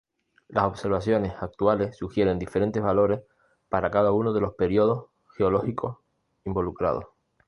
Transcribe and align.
Las 0.47 0.63
observaciones 0.65 1.33
actuales 1.41 1.95
sugieren 1.95 2.39
diferentes 2.39 2.81
valores 2.81 3.21
para 3.69 3.91
cada 3.91 4.11
uno 4.11 4.33
de 4.33 4.41
los 4.41 4.55
períodos 4.55 5.11
geológicos 5.37 5.99
involucrados. 6.43 7.03